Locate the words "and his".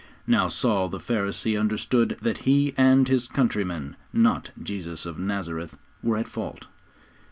2.75-3.27